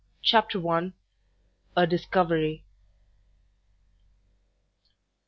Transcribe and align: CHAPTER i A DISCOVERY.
CHAPTER 0.23 0.59
i 0.67 0.93
A 1.77 1.85
DISCOVERY. 1.85 2.65